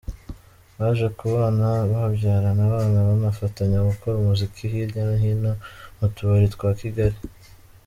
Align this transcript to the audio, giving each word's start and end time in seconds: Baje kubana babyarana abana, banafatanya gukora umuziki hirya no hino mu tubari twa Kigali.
Baje 0.77 1.07
kubana 1.17 1.67
babyarana 1.91 2.61
abana, 2.69 2.97
banafatanya 3.09 3.77
gukora 3.89 4.15
umuziki 4.17 4.63
hirya 4.71 5.01
no 5.07 5.15
hino 5.23 5.51
mu 5.97 6.07
tubari 6.15 6.47
twa 6.55 6.71
Kigali. 6.79 7.19